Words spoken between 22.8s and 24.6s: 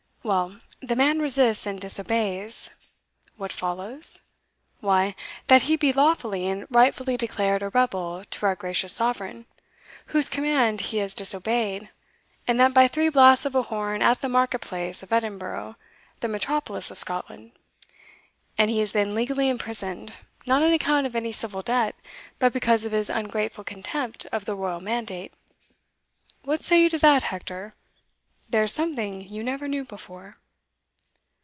of his ungrateful contempt of the